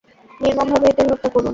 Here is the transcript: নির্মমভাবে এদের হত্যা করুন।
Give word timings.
নির্মমভাবে 0.39 0.87
এদের 0.91 1.07
হত্যা 1.11 1.29
করুন। 1.33 1.49